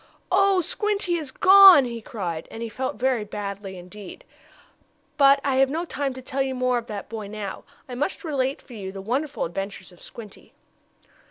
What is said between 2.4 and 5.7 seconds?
and he felt very badly indeed. But I have